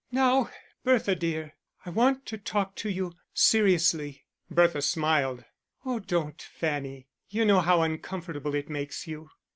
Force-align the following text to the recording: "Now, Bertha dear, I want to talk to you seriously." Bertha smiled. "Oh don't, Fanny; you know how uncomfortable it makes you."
"Now, 0.11 0.49
Bertha 0.83 1.13
dear, 1.13 1.53
I 1.85 1.91
want 1.91 2.25
to 2.25 2.37
talk 2.39 2.73
to 2.77 2.89
you 2.89 3.13
seriously." 3.35 4.25
Bertha 4.49 4.81
smiled. 4.81 5.45
"Oh 5.85 5.99
don't, 5.99 6.41
Fanny; 6.41 7.07
you 7.29 7.45
know 7.45 7.59
how 7.59 7.83
uncomfortable 7.83 8.55
it 8.55 8.67
makes 8.67 9.05
you." 9.05 9.29